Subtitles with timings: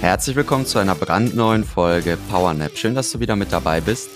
[0.00, 2.78] Herzlich willkommen zu einer brandneuen Folge PowerNap.
[2.78, 4.08] Schön, dass du wieder mit dabei bist.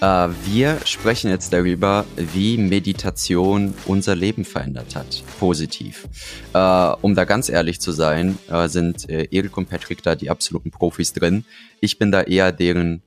[0.00, 5.24] Äh, wir sprechen jetzt darüber, wie Meditation unser Leben verändert hat.
[5.40, 6.06] Positiv.
[6.54, 6.58] Äh,
[7.02, 11.12] um da ganz ehrlich zu sein, äh, sind Erik und Patrick da die absoluten Profis
[11.12, 11.44] drin.
[11.80, 13.02] Ich bin da eher deren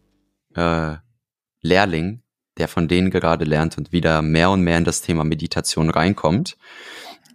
[1.61, 2.21] Lehrling,
[2.57, 6.55] der von denen gerade lernt und wieder mehr und mehr in das Thema Meditation reinkommt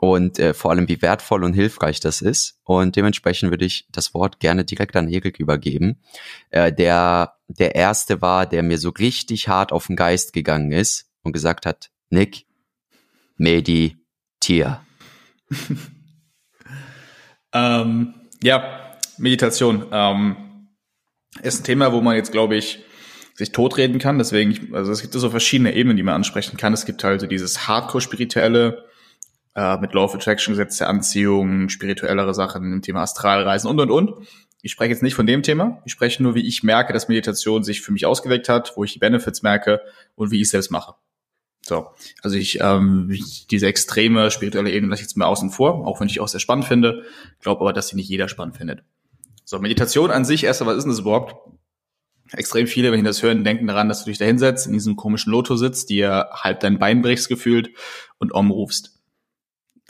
[0.01, 2.59] und äh, vor allem wie wertvoll und hilfreich das ist.
[2.65, 5.99] Und dementsprechend würde ich das Wort gerne direkt an Erik übergeben,
[6.51, 11.11] äh, der der erste war, der mir so richtig hart auf den Geist gegangen ist
[11.23, 12.47] und gesagt hat, Nick,
[13.37, 14.81] meditier.
[17.53, 20.69] ähm, ja, Meditation ähm,
[21.43, 22.85] ist ein Thema, wo man jetzt, glaube ich,
[23.35, 24.19] sich totreden kann.
[24.19, 26.73] Deswegen, also es gibt so verschiedene Ebenen, die man ansprechen kann.
[26.73, 28.85] Es gibt halt so dieses Hardcore-spirituelle,
[29.61, 33.91] äh, mit Law of Attraction, Gesetz der Anziehung, spirituellere Sachen im Thema Astralreisen und, und,
[33.91, 34.27] und.
[34.63, 35.83] Ich spreche jetzt nicht von dem Thema.
[35.85, 38.93] Ich spreche nur, wie ich merke, dass Meditation sich für mich ausgeweckt hat, wo ich
[38.93, 39.81] die Benefits merke
[40.17, 40.95] und wie ich es selbst mache.
[41.63, 41.89] So,
[42.23, 43.15] also ich ähm,
[43.51, 46.41] diese extreme spirituelle Ebene lasse ich jetzt mal außen vor, auch wenn ich auch sehr
[46.41, 47.05] spannend finde,
[47.41, 48.83] glaube aber, dass sie nicht jeder spannend findet.
[49.45, 51.35] So, Meditation an sich, erstmal, was ist denn das überhaupt?
[52.33, 54.97] Extrem viele, wenn die das hören, denken daran, dass du dich da hinsetzt, in diesem
[54.97, 57.71] komischen Loto sitzt, dir halb dein Bein brichst gefühlt
[58.19, 59.00] und Om rufst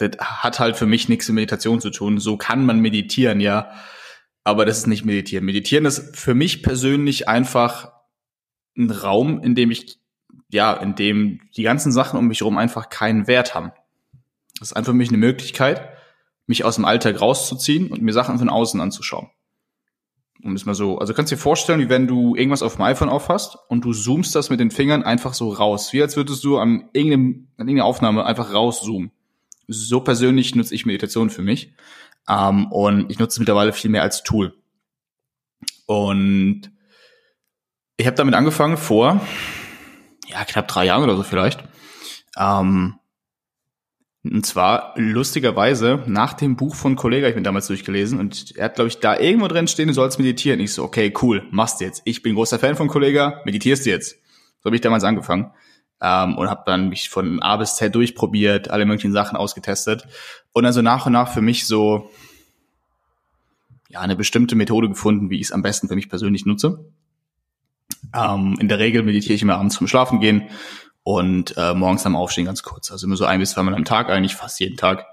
[0.00, 2.18] das hat halt für mich nichts mit Meditation zu tun.
[2.18, 3.70] So kann man meditieren, ja.
[4.44, 5.44] Aber das ist nicht meditieren.
[5.44, 7.92] Meditieren ist für mich persönlich einfach
[8.76, 9.98] ein Raum, in dem ich,
[10.50, 13.72] ja, in dem die ganzen Sachen um mich herum einfach keinen Wert haben.
[14.58, 15.90] Das ist einfach für mich eine Möglichkeit,
[16.46, 19.28] mich aus dem Alltag rauszuziehen und mir Sachen von außen anzuschauen.
[20.42, 22.82] Um es mal so, also kannst du dir vorstellen, wie wenn du irgendwas auf dem
[22.82, 25.92] iPhone aufhast und du zoomst das mit den Fingern einfach so raus.
[25.92, 29.12] Wie als würdest du an, irgendeinem, an irgendeiner Aufnahme einfach rauszoomen
[29.70, 31.72] so persönlich nutze ich Meditation für mich.
[32.28, 34.54] Ähm, und ich nutze es mittlerweile viel mehr als Tool.
[35.86, 36.70] Und
[37.96, 39.20] ich habe damit angefangen vor,
[40.28, 41.62] ja, knapp drei Jahren oder so vielleicht.
[42.36, 42.96] Ähm,
[44.22, 48.74] und zwar lustigerweise nach dem Buch von Kollega, ich bin damals durchgelesen und er hat,
[48.74, 50.60] glaube ich, da irgendwo drin stehen, du sollst meditieren.
[50.60, 52.02] Ich so, okay, cool, machst jetzt.
[52.04, 54.16] Ich bin großer Fan von Kollega, meditierst du jetzt.
[54.58, 55.52] So habe ich damals angefangen
[56.00, 60.06] ähm, und habe dann mich von A bis Z durchprobiert, alle möglichen Sachen ausgetestet
[60.52, 62.10] und also nach und nach für mich so
[63.88, 66.84] ja eine bestimmte Methode gefunden, wie ich es am besten für mich persönlich nutze.
[68.14, 70.48] Ähm, in der Regel meditiere ich immer abends zum Schlafen gehen
[71.02, 72.90] und äh, morgens am Aufstehen ganz kurz.
[72.90, 75.06] Also immer so ein bis zweimal am Tag, eigentlich fast jeden Tag.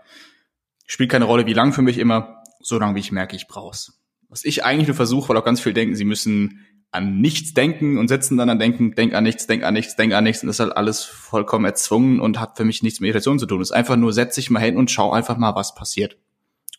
[0.85, 3.99] Spielt keine Rolle, wie lang für mich immer, so lange wie ich merke, ich brauch's.
[4.29, 7.97] Was ich eigentlich nur versuche, weil auch ganz viel denken, sie müssen an nichts denken
[7.97, 10.49] und sitzen dann an denken, denk an nichts, denk an nichts, denk an nichts und
[10.49, 13.61] ist halt alles vollkommen erzwungen und hat für mich nichts mit Meditation zu tun.
[13.61, 16.17] Es ist einfach nur, setz dich mal hin und schau einfach mal, was passiert.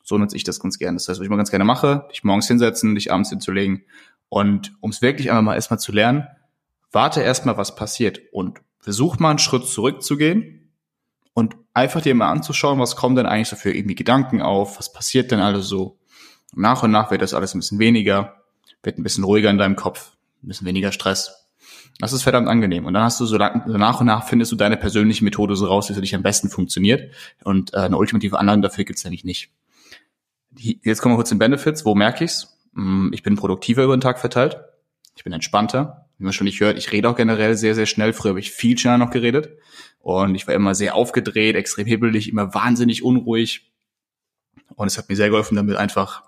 [0.03, 0.97] So nutze ich das ganz gerne.
[0.97, 3.85] Das heißt, was ich mal ganz gerne mache, dich morgens hinsetzen, dich abends hinzulegen
[4.29, 6.27] und um es wirklich einfach mal erstmal zu lernen,
[6.91, 10.73] warte erstmal, was passiert und versuch mal einen Schritt zurückzugehen
[11.35, 14.93] und einfach dir mal anzuschauen, was kommen denn eigentlich so für irgendwie Gedanken auf, was
[14.93, 15.99] passiert denn alles so.
[16.55, 18.39] Nach und nach wird das alles ein bisschen weniger
[18.83, 20.13] wird ein bisschen ruhiger in deinem Kopf,
[20.43, 21.49] ein bisschen weniger Stress.
[21.99, 22.87] Das ist verdammt angenehm.
[22.87, 25.57] Und dann hast du so, lang, so nach und nach findest du deine persönliche Methode
[25.57, 27.13] so raus, wie für dich am besten funktioniert.
[27.43, 29.51] Und äh, eine ultimative Anleitung dafür gibt's eigentlich nicht.
[30.57, 31.85] Jetzt kommen wir kurz zu den Benefits.
[31.85, 32.57] Wo merke ich's?
[32.75, 34.59] Hm, ich bin produktiver über den Tag verteilt.
[35.17, 36.07] Ich bin entspannter.
[36.19, 38.13] Wie man schon nicht hört, ich rede auch generell sehr, sehr schnell.
[38.13, 39.51] Früher habe ich viel schneller noch geredet.
[40.01, 43.73] Und ich war immer sehr aufgedreht, extrem hibbelig, immer wahnsinnig unruhig.
[44.75, 46.23] Und es hat mir sehr geholfen, damit einfach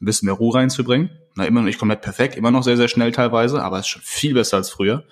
[0.00, 1.10] ein bisschen mehr Ruhe reinzubringen.
[1.34, 3.90] Na, immer noch nicht komplett perfekt, immer noch sehr, sehr schnell teilweise, aber es ist
[3.90, 5.04] schon viel besser als früher.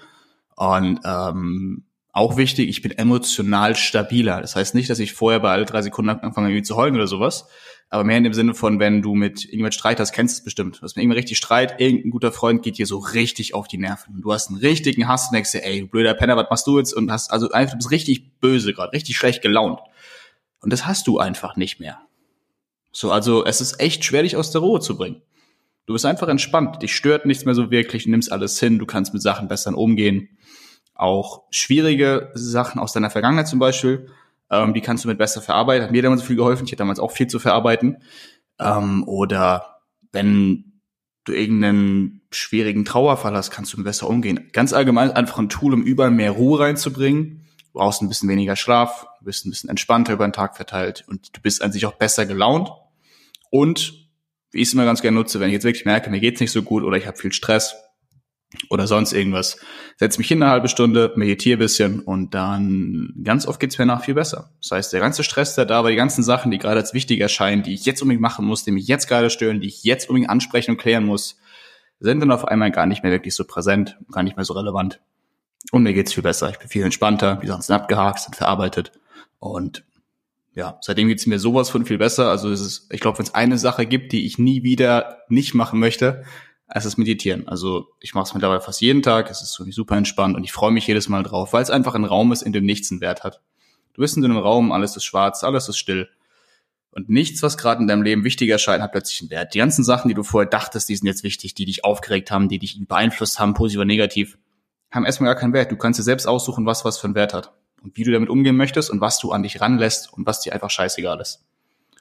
[0.57, 4.41] Und ähm, auch wichtig, ich bin emotional stabiler.
[4.41, 7.07] Das heißt nicht, dass ich vorher bei alle drei Sekunden anfange irgendwie zu heulen oder
[7.07, 7.47] sowas,
[7.89, 10.45] aber mehr in dem Sinne von, wenn du mit irgendjemand Streit hast, kennst du es
[10.45, 10.79] bestimmt.
[10.79, 13.79] Du hast mit irgendwann richtig Streit, irgendein guter Freund geht dir so richtig auf die
[13.79, 14.23] Nerven.
[14.23, 16.95] Du hast einen richtigen Hass und denkst dir, ey, blöder Penner, was machst du jetzt?
[16.95, 19.81] Und hast also einfach, du bist richtig böse gerade, richtig schlecht gelaunt.
[20.61, 22.01] Und das hast du einfach nicht mehr.
[22.99, 25.21] So, also es ist echt schwer, dich aus der Ruhe zu bringen.
[25.85, 28.87] Du bist einfach entspannt, dich stört nichts mehr so wirklich, du nimmst alles hin, du
[28.87, 30.31] kannst mit Sachen besser umgehen.
[30.95, 34.09] Auch schwierige Sachen aus deiner Vergangenheit zum Beispiel,
[34.51, 35.85] ähm, die kannst du mit besser verarbeiten.
[35.85, 37.99] Hat mir damals viel geholfen, ich hatte damals auch viel zu verarbeiten.
[38.59, 39.83] Ähm, oder
[40.13, 40.81] wenn
[41.25, 44.49] du irgendeinen schwierigen Trauerfall hast, kannst du besser umgehen.
[44.55, 47.45] Ganz allgemein einfach ein Tool, um überall mehr Ruhe reinzubringen.
[47.59, 51.05] Du brauchst ein bisschen weniger Schlaf, du bist ein bisschen entspannter über den Tag verteilt
[51.09, 52.71] und du bist an sich auch besser gelaunt.
[53.57, 54.11] Und
[54.51, 56.53] wie ich es immer ganz gerne nutze, wenn ich jetzt wirklich merke, mir geht's nicht
[56.53, 57.75] so gut oder ich habe viel Stress,
[58.71, 59.59] oder sonst irgendwas.
[59.97, 64.05] Setz mich hin eine halbe Stunde, meditiere bisschen und dann ganz oft geht's mir nach
[64.05, 64.51] viel besser.
[64.63, 67.21] Das heißt, der ganze Stress, der da war, die ganzen Sachen, die gerade als wichtig
[67.21, 70.09] erscheinen, die ich jetzt unbedingt machen muss, die mich jetzt gerade stören, die ich jetzt
[70.09, 71.39] unbedingt ansprechen und klären muss,
[71.99, 75.01] sind dann auf einmal gar nicht mehr wirklich so präsent, gar nicht mehr so relevant.
[75.73, 76.49] Und mir geht's viel besser.
[76.51, 78.93] Ich bin viel entspannter, die Sachen sind abgehakt, sind verarbeitet
[79.39, 79.85] und
[80.57, 82.31] ja, seitdem geht's mir sowas von viel besser.
[82.31, 85.55] Also es ist, ich glaube, wenn es eine Sache gibt, die ich nie wieder nicht
[85.55, 86.25] machen möchte,
[86.67, 87.47] es ist Meditieren.
[87.47, 90.45] Also ich mache es mittlerweile fast jeden Tag, es ist für mich super entspannt und
[90.45, 92.91] ich freue mich jedes Mal drauf, weil es einfach ein Raum ist, in dem nichts
[92.91, 93.43] einen Wert hat.
[93.93, 96.09] Du bist in einem Raum, alles ist schwarz, alles ist still.
[96.91, 99.53] Und nichts, was gerade in deinem Leben wichtig erscheint, hat plötzlich einen Wert.
[99.53, 102.49] Die ganzen Sachen, die du vorher dachtest, die sind jetzt wichtig, die dich aufgeregt haben,
[102.49, 104.39] die dich beeinflusst haben, positiv oder negativ,
[104.91, 105.71] haben erstmal gar keinen Wert.
[105.71, 107.53] Du kannst dir selbst aussuchen, was was für einen Wert hat.
[107.87, 110.53] Und wie du damit umgehen möchtest und was du an dich ranlässt und was dir
[110.53, 111.45] einfach scheißegal ist.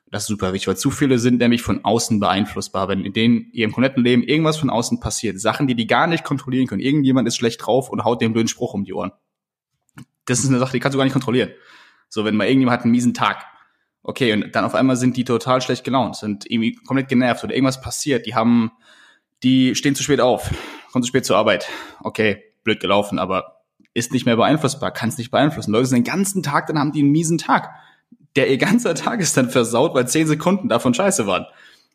[0.10, 2.88] Das ist super wichtig, weil zu viele sind nämlich von außen beeinflussbar.
[2.88, 6.24] Wenn in denen ihrem kompletten Leben irgendwas von außen passiert, Sachen, die die gar nicht
[6.24, 6.82] kontrollieren können.
[6.82, 9.12] Irgendjemand ist schlecht drauf und haut dem blöden Spruch um die Ohren.
[10.26, 11.52] Das ist eine Sache, die kannst du gar nicht kontrollieren.
[12.10, 13.46] So, wenn mal irgendjemand hat einen miesen Tag.
[14.02, 17.54] Okay, und dann auf einmal sind die total schlecht gelaunt, sind irgendwie komplett genervt oder
[17.54, 18.26] irgendwas passiert.
[18.26, 18.72] Die haben,
[19.44, 20.50] die stehen zu spät auf,
[20.92, 21.68] kommen zu spät zur Arbeit.
[22.02, 23.55] Okay, blöd gelaufen, aber
[23.96, 25.72] ist nicht mehr beeinflussbar, kann es nicht beeinflussen.
[25.72, 27.72] Leute sind den ganzen Tag, dann haben die einen miesen Tag
[28.36, 31.46] der ihr ganzer Tag ist dann versaut, weil zehn Sekunden davon scheiße waren.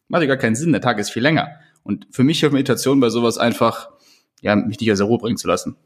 [0.08, 1.50] Macht ja gar keinen Sinn, der Tag ist viel länger.
[1.82, 3.90] Und für mich hilft Meditation bei sowas einfach,
[4.40, 5.76] ja, mich nicht aus der Ruhe bringen zu lassen.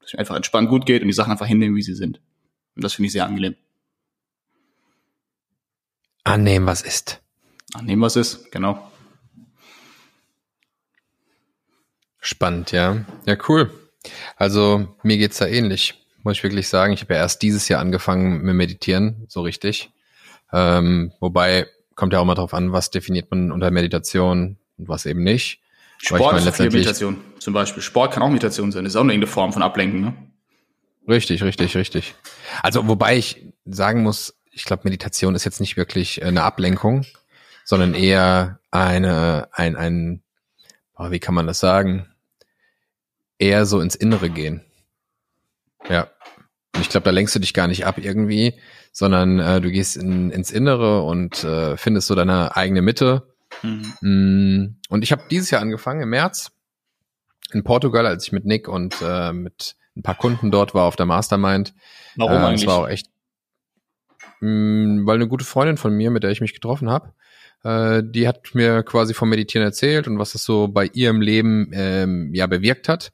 [0.00, 2.20] Dass mir einfach entspannt gut geht und die Sachen einfach hinnehmen, wie sie sind.
[2.76, 3.56] Und das finde ich sehr angenehm.
[6.22, 7.20] Annehmen, was ist.
[7.74, 8.90] Annehmen, was ist, genau.
[12.20, 13.04] Spannend, ja.
[13.26, 13.70] Ja, cool.
[14.36, 16.92] Also mir geht's da ähnlich, muss ich wirklich sagen.
[16.92, 19.90] Ich habe ja erst dieses Jahr angefangen mit Meditieren, so richtig.
[20.52, 25.06] Ähm, wobei kommt ja auch mal drauf an, was definiert man unter Meditation und was
[25.06, 25.60] eben nicht.
[25.98, 27.20] Sport ich meine, ist viel Meditation.
[27.38, 28.84] Zum Beispiel Sport kann auch Meditation sein.
[28.84, 30.14] Das ist auch eine irgendeine Form von Ablenken, ne?
[31.08, 32.14] Richtig, richtig, richtig.
[32.62, 37.04] Also wobei ich sagen muss, ich glaube, Meditation ist jetzt nicht wirklich eine Ablenkung,
[37.64, 40.22] sondern eher eine, ein, ein,
[40.96, 42.06] oh, wie kann man das sagen?
[43.44, 44.62] Eher so ins Innere gehen.
[45.90, 46.08] Ja.
[46.80, 48.54] Ich glaube, da lenkst du dich gar nicht ab irgendwie,
[48.90, 53.34] sondern äh, du gehst in, ins Innere und äh, findest so deine eigene Mitte.
[53.62, 53.92] Mhm.
[54.00, 56.52] Mm, und ich habe dieses Jahr angefangen, im März,
[57.52, 60.96] in Portugal, als ich mit Nick und äh, mit ein paar Kunden dort war auf
[60.96, 61.74] der Mastermind.
[62.16, 62.62] Warum äh, eigentlich?
[62.62, 63.08] Das war auch echt,
[64.40, 67.12] mh, mm, weil eine gute Freundin von mir, mit der ich mich getroffen habe,
[67.62, 71.70] äh, die hat mir quasi vom Meditieren erzählt und was das so bei ihrem Leben
[71.74, 73.12] ähm, ja bewirkt hat.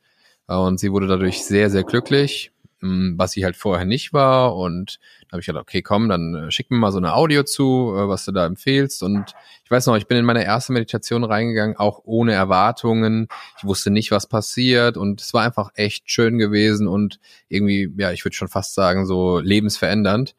[0.50, 2.52] Äh, und sie wurde dadurch sehr, sehr glücklich
[2.82, 4.56] was sie halt vorher nicht war.
[4.56, 7.42] Und da habe ich gedacht, okay, komm, dann äh, schick mir mal so eine Audio
[7.42, 9.02] zu, äh, was du da empfehlst.
[9.02, 13.28] Und ich weiß noch, ich bin in meine erste Meditation reingegangen, auch ohne Erwartungen.
[13.58, 14.96] Ich wusste nicht, was passiert.
[14.96, 19.04] Und es war einfach echt schön gewesen und irgendwie, ja, ich würde schon fast sagen,
[19.06, 20.34] so lebensverändernd.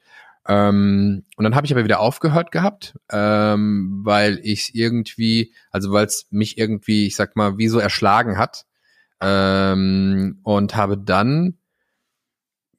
[0.47, 6.07] Ähm, und dann habe ich aber wieder aufgehört gehabt, ähm, weil ich irgendwie, also weil
[6.07, 8.65] es mich irgendwie, ich sag mal, wie so erschlagen hat.
[9.21, 11.57] Ähm, und habe dann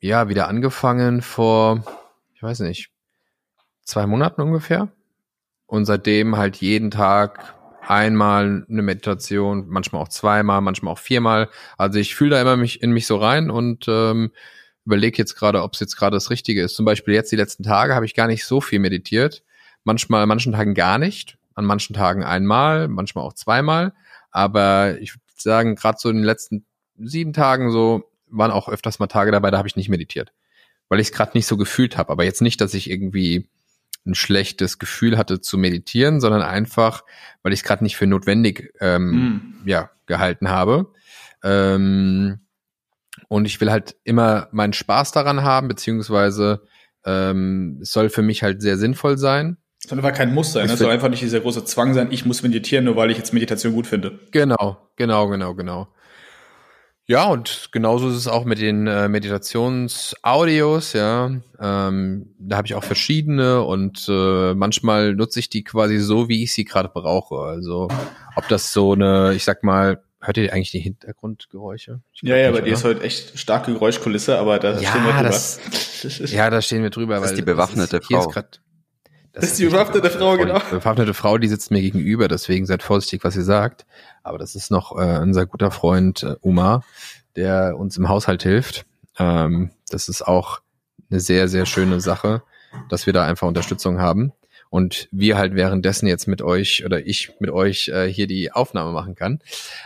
[0.03, 1.85] ja, wieder angefangen vor,
[2.35, 2.91] ich weiß nicht,
[3.85, 4.89] zwei Monaten ungefähr.
[5.67, 7.55] Und seitdem halt jeden Tag
[7.87, 11.49] einmal eine Meditation, manchmal auch zweimal, manchmal auch viermal.
[11.79, 14.33] Also ich fühle da immer mich in mich so rein und ähm,
[14.85, 16.75] überlege jetzt gerade, ob es jetzt gerade das Richtige ist.
[16.75, 19.45] Zum Beispiel jetzt die letzten Tage habe ich gar nicht so viel meditiert.
[19.85, 23.93] Manchmal, an manchen Tagen gar nicht, an manchen Tagen einmal, manchmal auch zweimal.
[24.33, 29.07] Aber ich sagen, gerade so in den letzten sieben Tagen so waren auch öfters mal
[29.07, 30.33] Tage dabei, da habe ich nicht meditiert,
[30.89, 32.11] weil ich es gerade nicht so gefühlt habe.
[32.11, 33.51] Aber jetzt nicht, dass ich irgendwie
[34.07, 37.05] ein schlechtes Gefühl hatte zu meditieren, sondern einfach,
[37.43, 39.11] weil ich es gerade nicht für notwendig ähm,
[39.65, 39.69] mm.
[39.69, 40.93] ja, gehalten habe.
[41.45, 42.41] Ähm,
[43.29, 46.67] und ich will halt immer meinen Spaß daran haben, beziehungsweise
[47.05, 49.59] ähm, es soll für mich halt sehr sinnvoll sein.
[49.87, 52.43] Soll einfach kein Muss sein, es soll einfach nicht dieser große Zwang sein, ich muss
[52.43, 54.21] meditieren, nur weil ich jetzt Meditation gut finde.
[54.31, 55.89] Genau, genau, genau, genau.
[57.07, 61.33] Ja, und genauso ist es auch mit den äh, Meditationsaudios, ja.
[61.59, 66.45] Ähm, da habe ich auch verschiedene und äh, manchmal nutze ich die quasi so, wie
[66.45, 67.41] ich sie gerade brauche.
[67.41, 67.89] Also
[68.37, 72.01] ob das so eine, ich sag mal, hört ihr eigentlich die Hintergrundgeräusche?
[72.23, 75.23] Ja, ja, bei dir ist heute echt starke Geräuschkulisse, aber da ja, stehen wir drüber.
[75.25, 75.61] Das,
[76.33, 77.19] ja, da stehen wir drüber.
[77.19, 78.29] Das ist die bewaffnete ist, Frau.
[78.29, 78.61] Grad,
[79.33, 80.59] Das, das ist die bewaffnete Frau, genau.
[80.59, 83.87] Die bewaffnete Frau, die sitzt mir gegenüber, deswegen seid vorsichtig, was ihr sagt.
[84.23, 86.85] Aber das ist noch äh, unser guter Freund äh, Umar,
[87.35, 88.85] der uns im Haushalt hilft.
[89.19, 90.61] Ähm, das ist auch
[91.11, 92.43] eine sehr, sehr schöne Sache,
[92.89, 94.33] dass wir da einfach Unterstützung haben
[94.71, 98.93] und wir halt währenddessen jetzt mit euch oder ich mit euch äh, hier die Aufnahme
[98.93, 99.41] machen kann.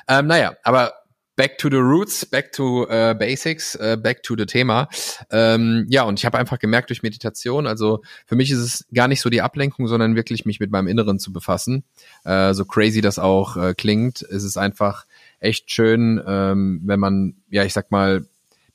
[0.08, 0.94] Ähm, naja, aber
[1.36, 4.88] back to the roots, back to äh, basics, äh, back to the Thema.
[5.30, 9.06] Ähm, ja, und ich habe einfach gemerkt durch Meditation, also für mich ist es gar
[9.06, 11.84] nicht so die Ablenkung, sondern wirklich mich mit meinem Inneren zu befassen.
[12.24, 15.04] Äh, so crazy das auch äh, klingt, ist es einfach
[15.38, 18.24] echt schön, ähm, wenn man, ja, ich sag mal,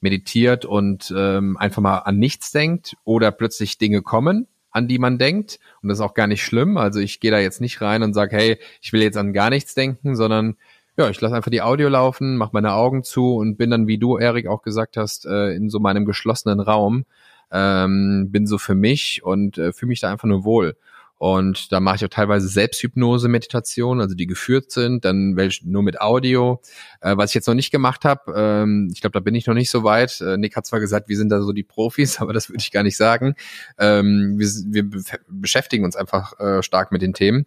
[0.02, 5.18] meditiert und ähm, einfach mal an nichts denkt oder plötzlich Dinge kommen, an die man
[5.18, 5.60] denkt.
[5.82, 6.78] Und das ist auch gar nicht schlimm.
[6.78, 9.50] Also ich gehe da jetzt nicht rein und sage, hey, ich will jetzt an gar
[9.50, 10.58] nichts denken, sondern
[10.98, 13.98] ja, ich lasse einfach die Audio laufen, mache meine Augen zu und bin dann, wie
[13.98, 17.06] du, Erik, auch gesagt hast, äh, in so meinem geschlossenen Raum.
[17.52, 20.76] Ähm, bin so für mich und äh, fühle mich da einfach nur wohl.
[21.22, 26.62] Und da mache ich auch teilweise Selbsthypnose-Meditationen, also die geführt sind, dann nur mit Audio.
[27.00, 29.54] Äh, was ich jetzt noch nicht gemacht habe, ähm, ich glaube, da bin ich noch
[29.54, 30.20] nicht so weit.
[30.20, 32.72] Äh, Nick hat zwar gesagt, wir sind da so die Profis, aber das würde ich
[32.72, 33.36] gar nicht sagen.
[33.78, 37.46] Ähm, wir, wir beschäftigen uns einfach äh, stark mit den Themen,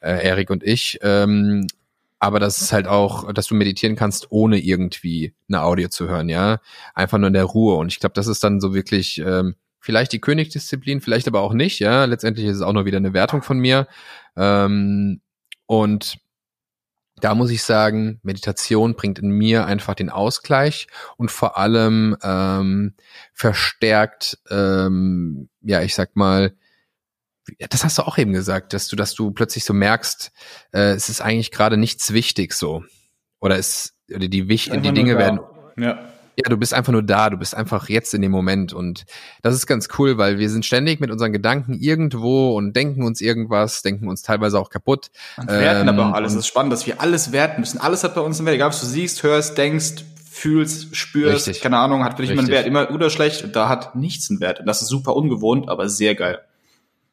[0.00, 0.98] äh, Erik und ich.
[1.02, 1.66] Ähm,
[2.20, 6.28] aber das ist halt auch, dass du meditieren kannst, ohne irgendwie eine Audio zu hören,
[6.28, 6.60] ja.
[6.94, 7.76] Einfach nur in der Ruhe.
[7.76, 11.54] Und ich glaube, das ist dann so wirklich ähm, vielleicht die Königsdisziplin, vielleicht aber auch
[11.54, 12.04] nicht, ja.
[12.04, 13.88] Letztendlich ist es auch nur wieder eine Wertung von mir.
[14.36, 15.22] Ähm,
[15.64, 16.18] und
[17.16, 22.94] da muss ich sagen, Meditation bringt in mir einfach den Ausgleich und vor allem ähm,
[23.32, 26.54] verstärkt, ähm, ja, ich sag mal,
[27.58, 30.32] das hast du auch eben gesagt, dass du, dass du plötzlich so merkst,
[30.72, 32.84] äh, es ist eigentlich gerade nichts wichtig so.
[33.40, 35.40] Oder es, oder die, die Dinge werden.
[35.76, 36.10] Ja
[36.42, 39.04] ja, du bist einfach nur da, du bist einfach jetzt in dem Moment und
[39.42, 43.20] das ist ganz cool, weil wir sind ständig mit unseren Gedanken irgendwo und denken uns
[43.20, 45.10] irgendwas, denken uns teilweise auch kaputt.
[45.36, 46.32] Und werten ähm, aber auch alles.
[46.32, 47.78] Es ist spannend, dass wir alles werten müssen.
[47.78, 48.54] Alles hat bei uns einen Wert.
[48.54, 51.62] Egal, was du siehst, hörst, denkst, fühlst, spürst, Richtig.
[51.62, 52.66] keine Ahnung, hat für dich immer einen Wert.
[52.66, 54.60] Immer gut oder schlecht, da hat nichts einen Wert.
[54.60, 56.40] Und das ist super ungewohnt, aber sehr geil.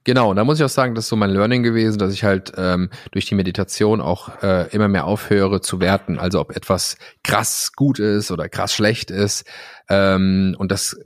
[0.08, 2.54] Genau, da muss ich auch sagen, das ist so mein Learning gewesen, dass ich halt
[2.56, 7.74] ähm, durch die Meditation auch äh, immer mehr aufhöre zu werten, also ob etwas krass
[7.76, 9.44] gut ist oder krass schlecht ist.
[9.90, 10.98] Ähm, und das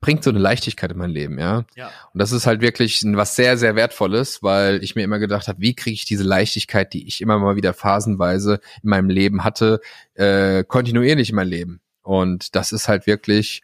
[0.00, 1.64] bringt so eine Leichtigkeit in mein Leben, ja.
[1.74, 1.90] ja.
[2.12, 5.60] Und das ist halt wirklich was sehr, sehr Wertvolles, weil ich mir immer gedacht habe,
[5.60, 9.80] wie kriege ich diese Leichtigkeit, die ich immer mal wieder phasenweise in meinem Leben hatte,
[10.14, 11.80] äh, kontinuierlich in mein Leben.
[12.02, 13.62] Und das ist halt wirklich,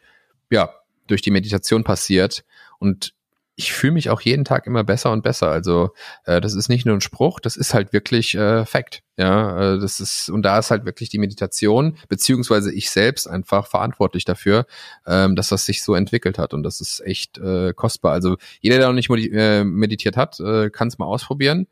[0.50, 0.68] ja,
[1.06, 2.44] durch die Meditation passiert.
[2.80, 3.14] Und
[3.60, 5.50] ich fühle mich auch jeden Tag immer besser und besser.
[5.50, 5.90] Also
[6.24, 9.02] äh, das ist nicht nur ein Spruch, das ist halt wirklich äh, Fact.
[9.18, 13.66] Ja, äh, das ist und da ist halt wirklich die Meditation beziehungsweise ich selbst einfach
[13.66, 14.64] verantwortlich dafür,
[15.06, 18.12] ähm, dass das sich so entwickelt hat und das ist echt äh, kostbar.
[18.12, 21.66] Also jeder, der noch nicht äh, meditiert hat, äh, kann es mal ausprobieren.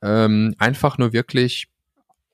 [0.00, 1.68] Ähm, einfach nur wirklich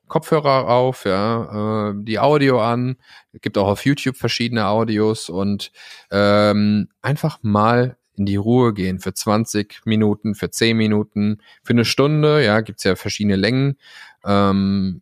[0.07, 2.97] Kopfhörer auf, ja, äh, die Audio an,
[3.43, 5.73] gibt auch auf YouTube verschiedene Audios und
[6.11, 11.87] ähm, einfach mal in die Ruhe gehen für 20 Minuten, für 10 Minuten, für eine
[11.87, 13.77] Stunde, ja, gibt's ja verschiedene Längen.
[14.25, 15.01] Ähm,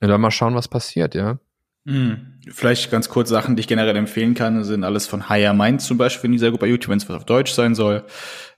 [0.00, 1.38] und dann mal schauen, was passiert, ja.
[1.86, 2.38] Hm.
[2.50, 5.96] Vielleicht ganz kurz Sachen, die ich generell empfehlen kann, sind alles von Higher Mind zum
[5.96, 8.04] Beispiel in dieser Gruppe YouTube, wenn es was auf Deutsch sein soll.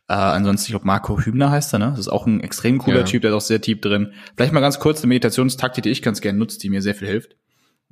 [0.08, 1.90] Äh, ansonsten, ich glaube, Marco Hübner heißt er, ne?
[1.90, 3.04] Das ist auch ein extrem cooler ja.
[3.04, 4.12] Typ, der ist auch sehr tief drin.
[4.36, 7.08] Vielleicht mal ganz kurz eine Meditationstaktik, die ich ganz gerne nutze, die mir sehr viel
[7.08, 7.36] hilft.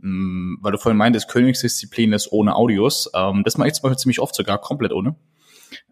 [0.00, 3.10] Hm, weil du vorhin meintest, Königsdisziplin ist ohne Audios.
[3.14, 5.14] Ähm, das mache ich zum Beispiel ziemlich oft sogar komplett ohne.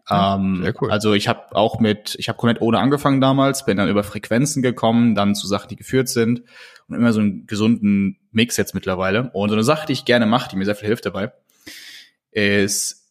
[0.09, 0.91] Ähm, cool.
[0.91, 4.61] Also ich habe auch mit, ich habe komplett ohne angefangen damals, bin dann über Frequenzen
[4.61, 6.43] gekommen, dann zu Sachen, die geführt sind
[6.87, 9.29] und immer so einen gesunden Mix jetzt mittlerweile.
[9.31, 11.31] Und so eine Sache, die ich gerne mache, die mir sehr viel hilft dabei,
[12.31, 13.03] ist,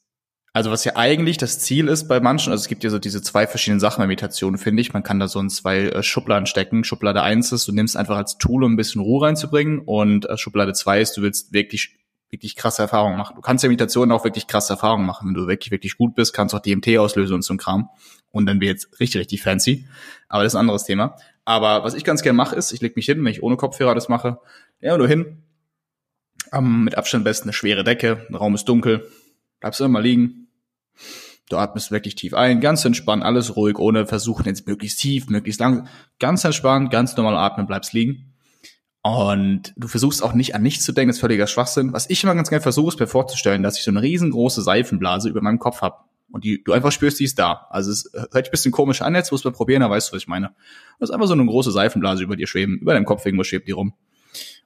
[0.52, 3.22] also was ja eigentlich das Ziel ist bei manchen, also es gibt ja so diese
[3.22, 4.92] zwei verschiedenen Sachen bei Meditation, finde ich.
[4.92, 6.84] Man kann da so in zwei äh, Schubladen stecken.
[6.84, 9.78] Schublade eins ist, du nimmst einfach als Tool, um ein bisschen Ruhe reinzubringen.
[9.78, 11.96] Und äh, Schublade zwei ist, du willst wirklich
[12.32, 13.36] wirklich krasse Erfahrungen machen.
[13.36, 15.28] Du kannst ja Meditation auch wirklich krasse Erfahrungen machen.
[15.28, 17.90] Wenn du wirklich, wirklich gut bist, kannst du auch DMT auslösen und so ein Kram.
[18.30, 19.86] Und dann wird jetzt richtig, richtig fancy.
[20.28, 21.16] Aber das ist ein anderes Thema.
[21.44, 23.94] Aber was ich ganz gerne mache, ist, ich leg mich hin, wenn ich ohne Kopfhörer
[23.94, 24.38] das mache,
[24.80, 25.42] ja, nur hin.
[26.50, 29.08] Um, mit Abstand besten eine schwere Decke, der Raum ist dunkel,
[29.60, 30.48] bleibst immer mal liegen.
[31.48, 35.60] Du atmest wirklich tief ein, ganz entspannt, alles ruhig, ohne versuchen jetzt möglichst tief, möglichst
[35.60, 35.88] lang.
[36.18, 38.31] Ganz entspannt, ganz normal atmen, bleibst liegen.
[39.02, 41.92] Und du versuchst auch nicht an nichts zu denken, das ist völliger Schwachsinn.
[41.92, 45.28] Was ich immer ganz gerne versuche, ist mir vorzustellen, dass ich so eine riesengroße Seifenblase
[45.28, 45.96] über meinem Kopf habe.
[46.30, 47.66] Und die, du einfach spürst, die ist da.
[47.70, 50.22] Also es hört ein bisschen komisch an, jetzt muss man probieren, da weißt du, was
[50.22, 50.54] ich meine.
[50.98, 53.68] Das ist einfach so eine große Seifenblase über dir schweben, über deinem Kopf irgendwo schwebt
[53.68, 53.92] die rum.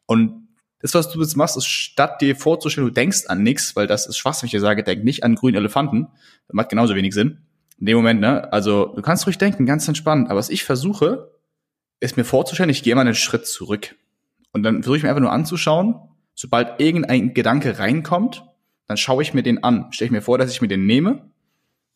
[0.05, 0.47] Und
[0.81, 4.07] das, was du jetzt machst, ist statt dir vorzustellen, du denkst an nichts, weil das
[4.07, 6.09] ist Schwachsinn, wenn ich dir sage, denk nicht an grünen Elefanten,
[6.47, 7.39] das macht genauso wenig Sinn,
[7.81, 8.53] In dem Moment, ne?
[8.53, 10.29] Also du kannst ruhig denken, ganz entspannt.
[10.29, 11.33] Aber was ich versuche,
[12.01, 13.97] ist mir vorzustellen, ich gehe mal einen Schritt zurück.
[14.57, 15.97] Und dann versuche ich mir einfach nur anzuschauen,
[16.33, 18.43] sobald irgendein Gedanke reinkommt,
[18.87, 19.93] dann schaue ich mir den an.
[19.93, 21.31] Stelle ich mir vor, dass ich mir den nehme,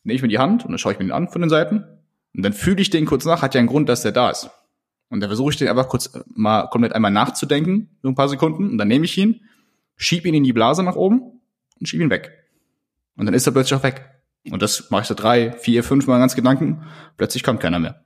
[0.03, 1.83] nehme ich mir die Hand und dann schaue ich mir den an von den Seiten.
[2.35, 4.51] Und dann fühle ich den kurz nach, hat ja einen Grund, dass der da ist.
[5.09, 8.29] Und dann versuche ich den einfach kurz äh, mal komplett einmal nachzudenken, so ein paar
[8.29, 9.41] Sekunden, und dann nehme ich ihn,
[9.95, 11.41] schieb ihn in die Blase nach oben
[11.79, 12.31] und schieb ihn weg.
[13.15, 14.07] Und dann ist er plötzlich auch weg.
[14.51, 16.83] Und das mache ich so drei, vier, fünf Mal ganz Gedanken.
[17.17, 18.03] Plötzlich kommt keiner mehr.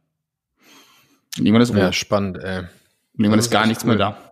[1.38, 1.80] Und irgendwann ist Ruhe.
[1.80, 2.60] Ja, spannend, ey.
[2.60, 2.70] Und
[3.18, 3.90] irgendwann ist, ist gar nichts cool.
[3.90, 4.32] mehr da.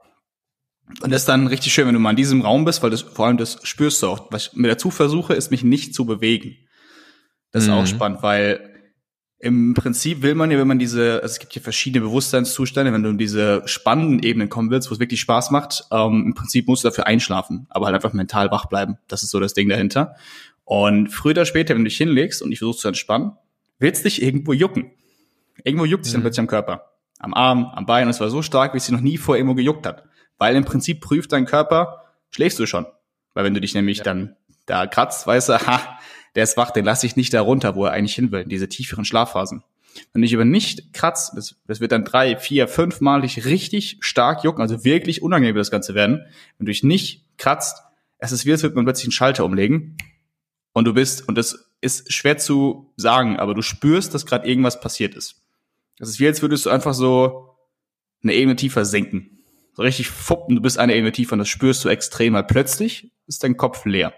[1.02, 3.02] Und das ist dann richtig schön, wenn du mal in diesem Raum bist, weil das,
[3.02, 4.32] vor allem das spürst du auch.
[4.32, 6.58] Was ich mir dazu versuche, ist mich nicht zu bewegen.
[7.52, 7.75] Das ist mhm.
[7.75, 8.74] auch spannend, weil
[9.40, 13.04] im Prinzip will man ja, wenn man diese, also es gibt hier verschiedene Bewusstseinszustände, wenn
[13.04, 16.68] du in diese spannenden Ebenen kommen willst, wo es wirklich Spaß macht, ähm, im Prinzip
[16.68, 18.98] musst du dafür einschlafen, aber halt einfach mental wach bleiben.
[19.10, 20.16] Das ist so das Ding dahinter.
[20.63, 23.34] Und früher oder später, wenn du dich hinlegst und dich versuchst zu entspannen,
[23.80, 24.92] willst dich irgendwo jucken.
[25.66, 26.18] Irgendwo juckt sich mhm.
[26.18, 26.86] dann plötzlich am Körper.
[27.20, 29.36] Am Arm, am Bein, und es war so stark, wie es sich noch nie vor
[29.36, 30.06] irgendwo gejuckt hat.
[30.43, 32.85] Weil im Prinzip prüft dein Körper, schläfst du schon.
[33.33, 34.03] Weil wenn du dich nämlich ja.
[34.03, 34.35] dann
[34.65, 35.97] da kratzt, weißt du, ha,
[36.35, 38.50] der ist wach, den lasse ich nicht da runter, wo er eigentlich hin will, in
[38.50, 39.63] diese tieferen Schlafphasen.
[40.12, 43.45] Wenn du dich aber nicht kratzt, das, das wird dann drei, vier, fünf Mal dich
[43.45, 46.25] richtig stark jucken, also wirklich unangenehm wird das Ganze werden.
[46.57, 47.81] Wenn du dich nicht kratzt,
[48.17, 49.95] es ist wie, als würde man plötzlich einen Schalter umlegen
[50.73, 54.81] und du bist, und das ist schwer zu sagen, aber du spürst, dass gerade irgendwas
[54.81, 55.41] passiert ist.
[56.00, 57.55] Das ist wie, als würdest du einfach so
[58.23, 59.29] eine Ebene tiefer senken.
[59.74, 63.12] So richtig fuppen, du bist eine Ebene tiefer und das spürst du extrem, weil plötzlich
[63.27, 64.13] ist dein Kopf leer.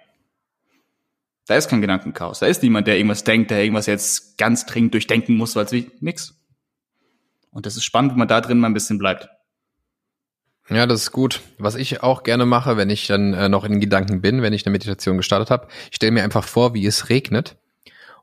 [1.47, 2.39] Da ist kein Gedankenchaos.
[2.39, 5.71] Da ist niemand, der irgendwas denkt, der irgendwas jetzt ganz dringend durchdenken muss, weil es
[5.71, 6.33] wie nix.
[7.51, 9.29] Und das ist spannend, wenn man da drin mal ein bisschen bleibt.
[10.69, 11.41] Ja, das ist gut.
[11.59, 14.65] Was ich auch gerne mache, wenn ich dann äh, noch in Gedanken bin, wenn ich
[14.65, 17.57] eine Meditation gestartet habe, ich stelle mir einfach vor, wie es regnet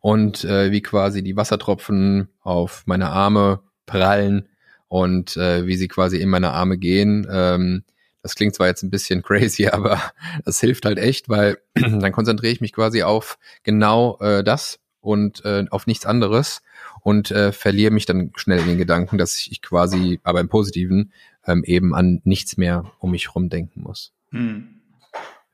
[0.01, 4.49] und äh, wie quasi die Wassertropfen auf meine Arme prallen
[4.93, 7.27] und äh, wie sie quasi in meine Arme gehen.
[7.31, 7.83] Ähm,
[8.21, 9.99] das klingt zwar jetzt ein bisschen crazy, aber
[10.45, 15.47] das hilft halt echt, weil dann konzentriere ich mich quasi auf genau äh, das und
[15.47, 16.61] äh, auf nichts anderes
[17.00, 21.15] und äh, verliere mich dann schnell in den Gedanken, dass ich quasi, aber im Positiven,
[21.47, 24.13] ähm, eben an nichts mehr um mich herum denken muss.
[24.31, 24.83] Hm.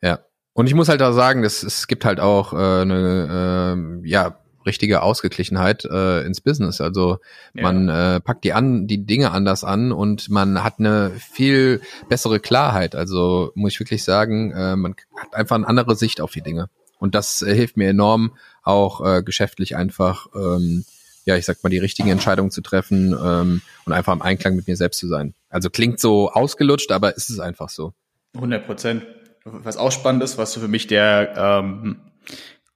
[0.02, 0.18] Ja.
[0.52, 4.40] Und ich muss halt da sagen, dass es gibt halt auch äh, eine, äh, ja,
[4.68, 6.80] richtige Ausgeglichenheit äh, ins Business.
[6.80, 7.18] Also
[7.54, 7.62] ja.
[7.62, 12.38] man äh, packt die an, die Dinge anders an und man hat eine viel bessere
[12.38, 12.94] Klarheit.
[12.94, 16.68] Also muss ich wirklich sagen, äh, man hat einfach eine andere Sicht auf die Dinge.
[16.98, 20.84] Und das äh, hilft mir enorm, auch äh, geschäftlich einfach, ähm,
[21.24, 24.68] ja, ich sag mal, die richtigen Entscheidungen zu treffen ähm, und einfach im Einklang mit
[24.68, 25.34] mir selbst zu sein.
[25.48, 27.92] Also klingt so ausgelutscht, aber ist es einfach so.
[28.34, 29.06] 100 Prozent.
[29.44, 32.00] Was auch spannend ist, was so für mich der ähm,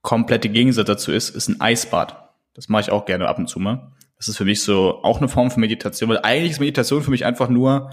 [0.03, 2.31] komplette Gegensatz dazu ist, ist ein Eisbad.
[2.55, 3.93] Das mache ich auch gerne ab und zu mal.
[4.17, 7.11] Das ist für mich so auch eine Form von Meditation, weil eigentlich ist Meditation für
[7.11, 7.91] mich einfach nur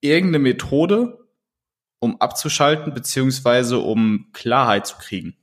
[0.00, 1.18] irgendeine Methode,
[1.98, 5.36] um abzuschalten, beziehungsweise um Klarheit zu kriegen.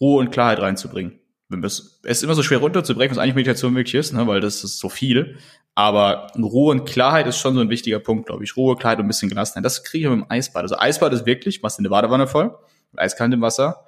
[0.00, 1.18] Ruhe und Klarheit reinzubringen.
[1.62, 4.78] Es ist immer so schwer runterzubrechen, was eigentlich Meditation wirklich ist, ne, weil das ist
[4.78, 5.38] so viel.
[5.74, 8.56] Aber Ruhe und Klarheit ist schon so ein wichtiger Punkt, glaube ich.
[8.56, 9.64] Ruhe, Klarheit und ein bisschen Gelassenheit.
[9.64, 10.62] Das kriege ich mit dem Eisbad.
[10.62, 12.56] Also Eisbad ist wirklich, machst in eine Badewanne voll,
[12.96, 13.84] eiskalt im Wasser,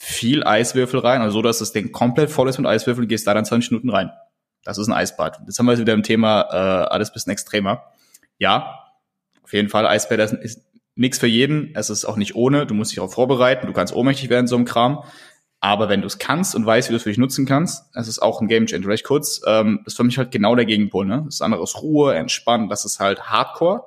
[0.00, 3.34] viel Eiswürfel rein, also so, dass das Ding komplett voll ist mit Eiswürfeln, gehst da
[3.34, 4.12] dann 20 Minuten rein.
[4.64, 5.40] Das ist ein Eisbad.
[5.44, 7.82] Jetzt haben wir jetzt wieder im Thema äh, alles bisschen extremer.
[8.38, 8.84] Ja,
[9.42, 11.74] auf jeden Fall, Eisbad ist, ist nichts für jeden.
[11.74, 12.66] Es ist auch nicht ohne.
[12.66, 13.66] Du musst dich auch vorbereiten.
[13.66, 15.04] Du kannst ohnmächtig werden, so einem Kram.
[15.60, 18.06] Aber wenn du es kannst und weißt, wie du es für dich nutzen kannst, es
[18.06, 18.84] ist auch ein Game Changer.
[18.84, 21.06] Vielleicht kurz, ähm, das ist für mich halt genau der Gegenpol.
[21.06, 21.22] Ne?
[21.24, 22.68] Das andere ist Ruhe, entspannen.
[22.68, 23.84] Das ist halt Hardcore.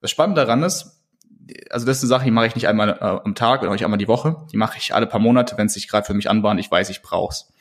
[0.00, 0.95] Das Spannende daran ist,
[1.70, 3.84] also das ist eine Sache, die mache ich nicht einmal äh, am Tag oder nicht
[3.84, 4.46] einmal die Woche.
[4.52, 6.60] Die mache ich alle paar Monate, wenn es sich gerade für mich anbahnt.
[6.60, 7.52] Ich weiß, ich brauch's.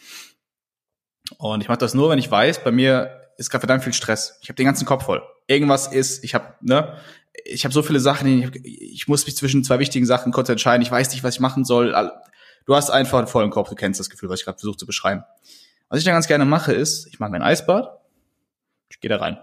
[1.38, 4.38] Und ich mache das nur, wenn ich weiß, bei mir ist gerade verdammt viel Stress.
[4.42, 5.24] Ich habe den ganzen Kopf voll.
[5.48, 6.98] Irgendwas ist, ich habe, ne,
[7.44, 10.82] ich habe so viele Sachen, ich, ich muss mich zwischen zwei wichtigen Sachen kurz entscheiden.
[10.82, 11.94] Ich weiß nicht, was ich machen soll.
[12.66, 13.70] Du hast einfach einen vollen Kopf.
[13.70, 15.24] Du kennst das Gefühl, was ich gerade versuche zu beschreiben.
[15.90, 18.00] Was ich dann ganz gerne mache, ist, ich mache mein Eisbad.
[18.90, 19.38] Ich gehe da rein.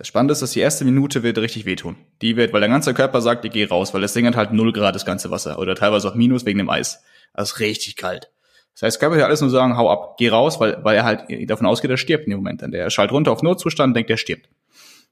[0.00, 1.94] Das Spannende ist, dass die erste Minute wird richtig wehtun.
[2.22, 4.50] Die wird, weil der ganze Körper sagt, ich gehe raus, weil das Ding hat halt
[4.50, 5.58] null Grad, das ganze Wasser.
[5.58, 7.02] Oder teilweise auch Minus wegen dem Eis.
[7.34, 8.30] Das ist richtig kalt.
[8.72, 11.50] Das heißt, Körper wird alles nur sagen, hau ab, geh raus, weil, weil er halt
[11.50, 12.62] davon ausgeht, er stirbt in dem Moment.
[12.62, 14.48] Dann der schaltet runter auf Notzustand, denkt, er stirbt.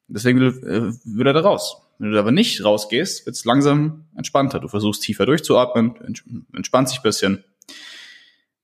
[0.07, 1.83] Deswegen will, äh, will er da raus.
[1.98, 4.59] Wenn du aber nicht rausgehst, wird es langsam entspannter.
[4.59, 5.96] Du versuchst tiefer durchzuatmen,
[6.55, 7.44] entspannt sich bisschen.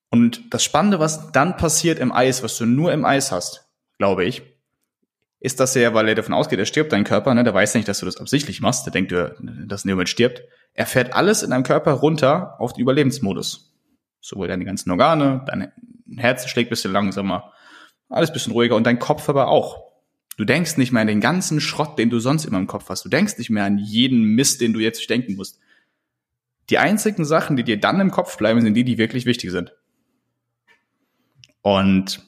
[0.09, 4.25] Und das Spannende, was dann passiert im Eis, was du nur im Eis hast, glaube
[4.25, 4.54] ich,
[5.45, 7.45] ist das ja, weil er davon ausgeht, er stirbt dein Körper, ne?
[7.45, 10.43] der weiß nicht, dass du das absichtlich machst, der denkt, dass er stirbt.
[10.73, 13.71] Er fährt alles in deinem Körper runter auf den Überlebensmodus.
[14.23, 15.71] Sowohl deine ganzen Organe, deine
[16.17, 17.53] Herz schlägt bisschen langsamer,
[18.09, 19.93] alles bisschen ruhiger und dein Kopf aber auch.
[20.39, 23.05] Du denkst nicht mehr an den ganzen Schrott, den du sonst immer im Kopf hast.
[23.05, 25.61] Du denkst nicht mehr an jeden Mist, den du jetzt denken musst.
[26.71, 29.75] Die einzigen Sachen, die dir dann im Kopf bleiben, sind die, die wirklich wichtig sind.
[31.61, 32.23] Und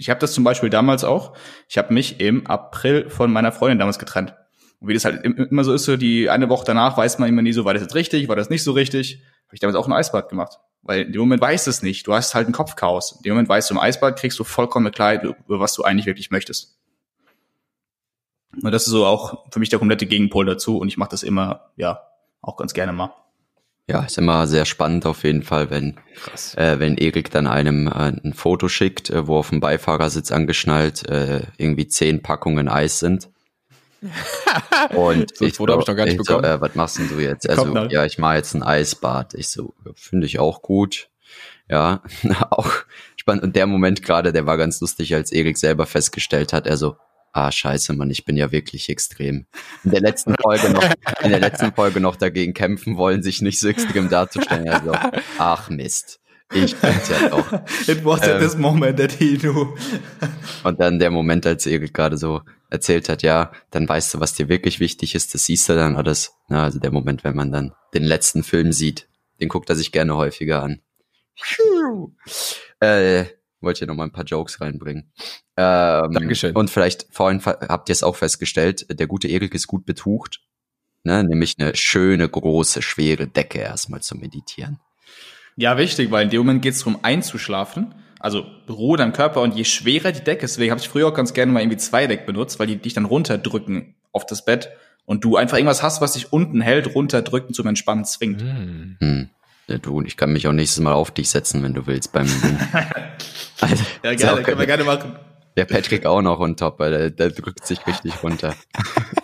[0.00, 1.36] ich habe das zum Beispiel damals auch.
[1.68, 4.34] Ich habe mich im April von meiner Freundin damals getrennt.
[4.80, 7.42] Und wie das halt immer so ist, so die eine Woche danach weiß man immer
[7.42, 9.22] nie so, war das jetzt richtig, war das nicht so richtig.
[9.46, 10.58] Habe ich damals auch ein Eisbad gemacht.
[10.80, 12.06] Weil in dem Moment weißt du es nicht.
[12.06, 13.16] Du hast halt ein Kopfchaos.
[13.18, 16.06] In dem Moment weißt du, im Eisbad kriegst du vollkommen klar, über was du eigentlich
[16.06, 16.78] wirklich möchtest.
[18.62, 20.78] Und das ist so auch für mich der komplette Gegenpol dazu.
[20.78, 22.00] Und ich mache das immer, ja,
[22.40, 23.14] auch ganz gerne mal.
[23.90, 25.96] Ja, ist immer sehr spannend auf jeden Fall, wenn,
[26.56, 31.08] äh, wenn Erik dann einem äh, ein Foto schickt, äh, wo auf dem Beifahrersitz angeschnallt
[31.08, 33.28] äh, irgendwie zehn Packungen Eis sind.
[34.94, 36.44] Und so ich, Foto ich noch gar nicht bekommen.
[36.44, 37.48] So, äh, was machst denn du jetzt?
[37.48, 39.34] Also, ja, ich mache jetzt ein Eisbad.
[39.34, 41.08] Ich so, finde ich auch gut.
[41.68, 42.02] Ja,
[42.50, 42.70] auch
[43.16, 43.42] spannend.
[43.42, 46.96] Und der Moment gerade, der war ganz lustig, als Erik selber festgestellt hat, er so,
[47.32, 49.46] ah scheiße, Mann, ich bin ja wirklich extrem.
[49.84, 50.84] In der letzten Folge noch,
[51.22, 54.68] in der letzten Folge noch dagegen kämpfen wollen, sich nicht so extrem darzustellen.
[54.68, 54.92] Also,
[55.38, 56.20] ach Mist.
[56.52, 57.52] Ich bin's ja doch.
[57.86, 59.76] It was ähm, at this moment that he knew.
[60.64, 64.34] und dann der Moment, als Erik gerade so erzählt hat, ja, dann weißt du, was
[64.34, 66.32] dir wirklich wichtig ist, das siehst du dann alles.
[66.48, 69.08] Na, also der Moment, wenn man dann den letzten Film sieht,
[69.40, 70.80] den guckt er sich gerne häufiger an.
[72.80, 73.26] Äh,
[73.62, 75.12] wollte hier noch mal ein paar Jokes reinbringen.
[75.56, 76.54] Ähm, Dankeschön.
[76.54, 80.40] Und vielleicht vorhin habt ihr es auch festgestellt, der gute Erik ist gut betucht.
[81.04, 81.24] Ne?
[81.24, 84.78] Nämlich eine schöne, große, schwere Decke erstmal zu meditieren.
[85.56, 87.94] Ja, wichtig, weil in dem Moment geht es darum, einzuschlafen.
[88.18, 91.14] Also Ruhe deinem Körper und je schwerer die Decke ist, deswegen habe ich früher auch
[91.14, 94.70] ganz gerne mal irgendwie zwei Deck benutzt, weil die dich dann runterdrücken auf das Bett
[95.06, 98.42] und du einfach irgendwas hast, was dich unten hält, runterdrücken zum Entspannen zwingt.
[98.42, 99.30] Hm.
[99.70, 102.26] Ja, du, ich kann mich auch nächstes Mal auf dich setzen, wenn du willst beim
[103.60, 105.16] also, Ja, gerne, können wir gerne machen.
[105.56, 108.56] Der Patrick auch noch on top, weil der, der drückt sich richtig runter.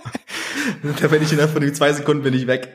[1.01, 2.69] da bin ich innerhalb von zwei Sekunden bin ich weg.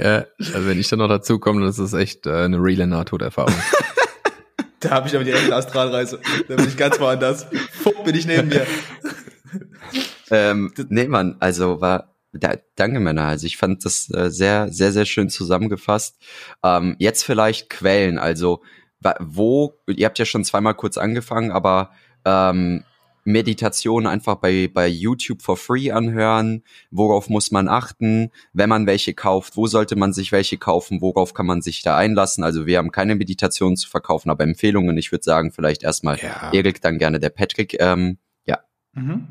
[0.00, 2.86] ja, also wenn ich dann noch dazu komme, dann ist das echt äh, eine reale
[2.86, 3.54] Nahtoderfahrung.
[4.80, 6.18] da habe ich aber direkt eine Astralreise.
[6.48, 7.46] Da bin ich ganz woanders.
[7.82, 8.66] Fuck, bin ich neben mir.
[10.30, 13.24] ähm, nee, Mann, also war da, danke Männer.
[13.24, 16.16] Also ich fand das äh, sehr, sehr, sehr schön zusammengefasst.
[16.62, 18.18] Ähm, jetzt vielleicht Quellen.
[18.18, 18.62] Also
[19.20, 21.92] wo, ihr habt ja schon zweimal kurz angefangen, aber
[22.24, 22.84] ähm,
[23.24, 26.64] Meditation einfach bei, bei YouTube for free anhören.
[26.90, 29.56] Worauf muss man achten, wenn man welche kauft?
[29.56, 31.00] Wo sollte man sich welche kaufen?
[31.02, 32.42] Worauf kann man sich da einlassen?
[32.42, 34.96] Also wir haben keine Meditation zu verkaufen, aber Empfehlungen.
[34.96, 36.50] Ich würde sagen, vielleicht erstmal ja.
[36.52, 37.76] Erik, dann gerne der Patrick.
[37.80, 38.60] Ähm, ja.
[38.94, 39.28] Mhm.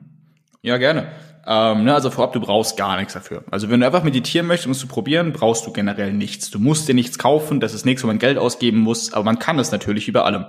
[0.62, 1.08] Ja, gerne.
[1.50, 3.46] Ähm, ne, also vorab, du brauchst gar nichts dafür.
[3.50, 6.52] Also wenn du einfach meditieren möchtest, um es zu probieren, brauchst du generell nichts.
[6.52, 9.40] Du musst dir nichts kaufen, das ist nichts, wo man Geld ausgeben muss, aber man
[9.40, 10.46] kann es natürlich über allem.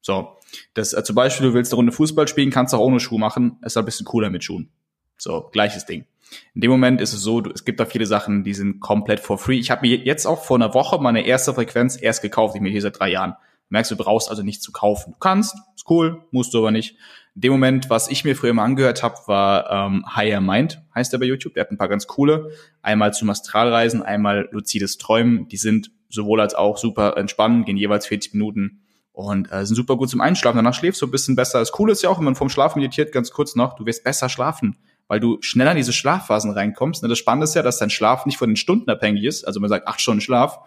[0.00, 0.38] So,
[0.72, 3.58] das äh, zum Beispiel, du willst eine Runde Fußball spielen, kannst auch ohne Schuhe machen,
[3.62, 4.70] ist ein bisschen cooler mit Schuhen.
[5.18, 6.06] So, gleiches Ding.
[6.54, 9.36] In dem Moment ist es so, es gibt da viele Sachen, die sind komplett for
[9.36, 9.58] free.
[9.58, 12.54] Ich habe mir jetzt auch vor einer Woche meine erste Frequenz erst gekauft.
[12.54, 13.34] Ich mir hier seit drei Jahren.
[13.70, 15.12] Merkst, du brauchst also nichts zu kaufen.
[15.12, 16.96] Du kannst, ist cool, musst du aber nicht.
[17.34, 21.12] In dem Moment, was ich mir früher mal angehört habe, war ähm, Higher Mind, heißt
[21.12, 21.54] er bei YouTube.
[21.54, 22.50] Der hat ein paar ganz coole.
[22.82, 25.48] Einmal zum Astralreisen, einmal luzides Träumen.
[25.48, 28.80] Die sind sowohl als auch super entspannend, gehen jeweils 40 Minuten
[29.12, 30.56] und äh, sind super gut zum Einschlafen.
[30.56, 31.58] Danach schläfst du ein bisschen besser.
[31.58, 34.04] Das Coole ist ja auch, wenn man vorm Schlafen meditiert, ganz kurz noch, du wirst
[34.04, 34.76] besser schlafen,
[35.06, 37.02] weil du schneller in diese Schlafphasen reinkommst.
[37.02, 39.44] Das Spannende ist ja, dass dein Schlaf nicht von den Stunden abhängig ist.
[39.44, 40.60] Also man sagt acht Stunden Schlaf.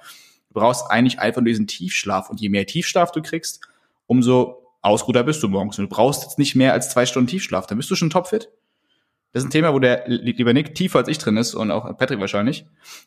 [0.54, 2.30] Du brauchst eigentlich einfach nur diesen Tiefschlaf.
[2.30, 3.62] Und je mehr Tiefschlaf du kriegst,
[4.06, 5.80] umso Ausruder bist du morgens.
[5.80, 7.68] Und du brauchst jetzt nicht mehr als zwei Stunden Tiefschlaf.
[7.68, 8.50] Dann bist du schon topfit.
[9.32, 11.86] Das ist ein Thema, wo der lieber Nick tiefer als ich drin ist und auch
[11.98, 12.66] Patrick wahrscheinlich.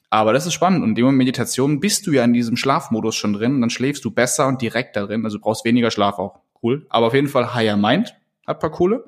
[0.09, 0.83] Aber das ist spannend.
[0.83, 3.57] Und in dem Meditation bist du ja in diesem Schlafmodus schon drin.
[3.57, 5.25] Und dann schläfst du besser und direkt da drin.
[5.25, 6.41] Also du brauchst weniger Schlaf auch.
[6.63, 6.87] Cool.
[6.89, 8.15] Aber auf jeden Fall Higher Mind
[8.47, 9.05] hat paar coole.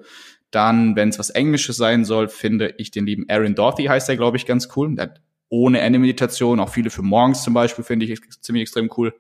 [0.51, 4.16] Dann, wenn es was Englisches sein soll, finde ich den lieben Aaron Dorothy, heißt er,
[4.16, 4.94] glaube ich, ganz cool.
[4.94, 8.91] Der hat ohne Ende Meditation, auch viele für morgens zum Beispiel, finde ich ziemlich extrem
[8.97, 9.15] cool.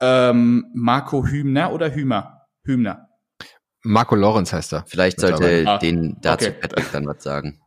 [0.00, 2.42] Ähm, Marco Hübner oder Hümer?
[2.64, 3.08] Hübner.
[3.82, 4.84] Marco Lorenz heißt er.
[4.86, 6.56] Vielleicht sollte ah, den dazu okay.
[6.60, 7.60] Patrick dann was sagen.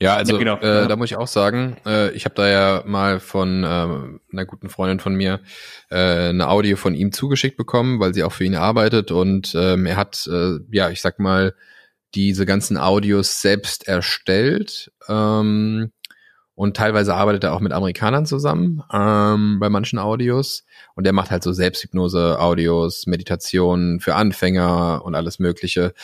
[0.00, 0.56] Ja, also ja, genau.
[0.58, 4.44] äh, da muss ich auch sagen, äh, ich habe da ja mal von äh, einer
[4.46, 5.40] guten Freundin von mir
[5.90, 9.86] äh, eine Audio von ihm zugeschickt bekommen, weil sie auch für ihn arbeitet und ähm,
[9.86, 11.54] er hat, äh, ja, ich sag mal,
[12.14, 14.92] diese ganzen Audios selbst erstellt.
[15.08, 15.90] Ähm,
[16.54, 20.64] und teilweise arbeitet er auch mit Amerikanern zusammen ähm, bei manchen Audios
[20.94, 25.94] und der macht halt so Selbsthypnose-Audios, Meditationen für Anfänger und alles Mögliche.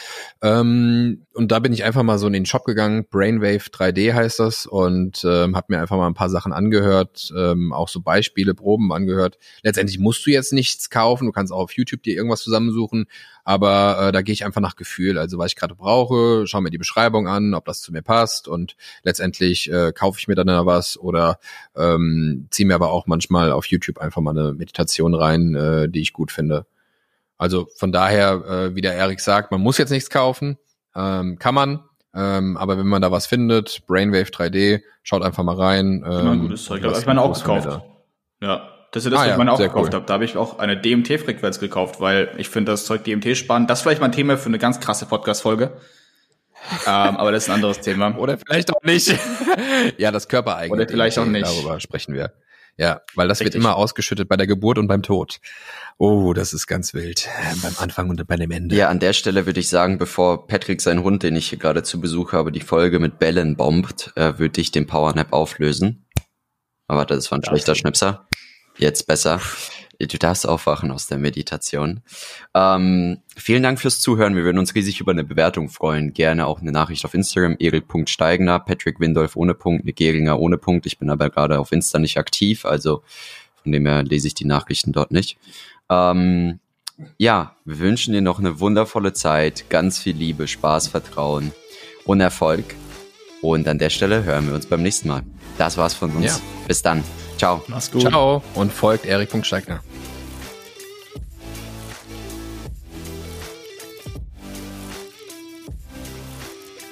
[0.42, 4.40] Ähm, und da bin ich einfach mal so in den Shop gegangen, Brainwave 3D heißt
[4.40, 8.54] das und ähm, habe mir einfach mal ein paar Sachen angehört, ähm, auch so Beispiele,
[8.54, 9.38] Proben angehört.
[9.62, 13.06] Letztendlich musst du jetzt nichts kaufen, du kannst auch auf YouTube dir irgendwas zusammensuchen,
[13.44, 16.70] aber äh, da gehe ich einfach nach Gefühl, also was ich gerade brauche, schau mir
[16.70, 18.48] die Beschreibung an, ob das zu mir passt.
[18.48, 21.38] Und letztendlich äh, kaufe ich mir dann was oder
[21.76, 26.00] ähm, ziehe mir aber auch manchmal auf YouTube einfach mal eine Meditation rein, äh, die
[26.00, 26.66] ich gut finde.
[27.36, 30.58] Also von daher, äh, wie der Erik sagt, man muss jetzt nichts kaufen,
[30.94, 31.80] ähm, kann man,
[32.14, 36.04] ähm, aber wenn man da was findet, Brainwave 3D, schaut einfach mal rein.
[36.04, 36.82] Ähm, genau, gutes Zeug.
[36.82, 37.82] Das habe ich meine auch gekauft.
[38.42, 39.94] Ja, das ist das, ah, was ja, ich meine auch gekauft cool.
[39.94, 40.06] habe.
[40.06, 43.70] Da habe ich auch eine DMT-Frequenz gekauft, weil ich finde das Zeug DMT spannend.
[43.70, 45.72] Das ist vielleicht mal ein Thema für eine ganz krasse Podcast-Folge.
[46.86, 48.16] ähm, aber das ist ein anderes Thema.
[48.18, 49.16] Oder vielleicht auch nicht.
[49.98, 50.82] ja, das Körpereigene.
[50.82, 51.46] Oder vielleicht auch nicht.
[51.46, 52.32] Darüber sprechen wir.
[52.80, 53.56] Ja, weil das Richtig.
[53.56, 55.38] wird immer ausgeschüttet bei der Geburt und beim Tod.
[55.98, 57.28] Oh, das ist ganz wild.
[57.60, 58.74] Beim Anfang und bei dem Ende.
[58.74, 61.82] Ja, an der Stelle würde ich sagen, bevor Patrick seinen Hund, den ich hier gerade
[61.82, 66.06] zu Besuch habe, die Folge mit Bällen bombt, äh, würde ich den Powernap auflösen.
[66.86, 68.26] Aber warte, das war ein schlechter Schnipser.
[68.78, 69.42] Jetzt besser.
[70.06, 72.00] Du darfst aufwachen aus der Meditation.
[72.54, 74.34] Ähm, vielen Dank fürs Zuhören.
[74.34, 76.14] Wir würden uns riesig über eine Bewertung freuen.
[76.14, 77.56] Gerne auch eine Nachricht auf Instagram.
[77.58, 80.86] Erik.steigner, Patrick Windolf ohne Punkt, Nick Geringer ohne Punkt.
[80.86, 83.02] Ich bin aber gerade auf Insta nicht aktiv, also
[83.62, 85.36] von dem her lese ich die Nachrichten dort nicht.
[85.90, 86.60] Ähm,
[87.18, 91.52] ja, wir wünschen dir noch eine wundervolle Zeit, ganz viel Liebe, Spaß, Vertrauen
[92.04, 92.64] und Erfolg.
[93.42, 95.22] Und an der Stelle hören wir uns beim nächsten Mal.
[95.56, 96.26] Das war's von uns.
[96.26, 96.40] Ja.
[96.68, 97.02] Bis dann.
[97.38, 97.62] Ciao.
[97.68, 98.02] Mach's gut.
[98.02, 99.80] Ciao und folgt Erik.steigner.